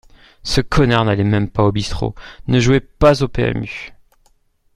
Ce 0.41 0.61
connard 0.61 1.05
n’allait 1.05 1.23
même 1.23 1.47
pas 1.47 1.61
au 1.61 1.71
bistrot, 1.71 2.15
ne 2.47 2.59
jouait 2.59 2.79
pas 2.79 3.21
au 3.21 3.27
PMU 3.27 3.93